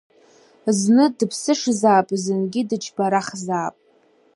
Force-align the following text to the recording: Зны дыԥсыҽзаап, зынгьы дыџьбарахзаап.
Зны 0.77 1.05
дыԥсыҽзаап, 1.17 2.07
зынгьы 2.23 2.61
дыџьбарахзаап. 2.69 3.75